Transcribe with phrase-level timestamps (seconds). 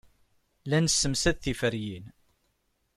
[0.69, 2.05] La nessemsad tiferyin.